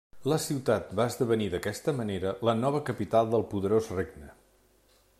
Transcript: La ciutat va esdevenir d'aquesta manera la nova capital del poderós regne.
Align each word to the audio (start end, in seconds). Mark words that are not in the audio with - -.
La 0.31 0.37
ciutat 0.45 0.95
va 0.99 1.05
esdevenir 1.13 1.49
d'aquesta 1.51 1.95
manera 1.99 2.33
la 2.51 2.57
nova 2.65 2.83
capital 2.91 3.33
del 3.35 3.49
poderós 3.55 3.95
regne. 4.01 4.35